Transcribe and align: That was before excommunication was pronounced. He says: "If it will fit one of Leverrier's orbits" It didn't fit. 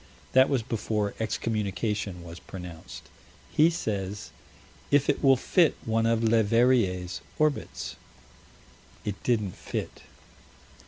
That 0.33 0.49
was 0.49 0.63
before 0.63 1.13
excommunication 1.19 2.23
was 2.23 2.39
pronounced. 2.39 3.03
He 3.53 3.69
says: 3.69 4.31
"If 4.89 5.07
it 5.11 5.23
will 5.23 5.35
fit 5.35 5.75
one 5.85 6.07
of 6.07 6.23
Leverrier's 6.23 7.21
orbits" 7.37 7.95
It 9.05 9.21
didn't 9.21 9.55
fit. 9.55 10.01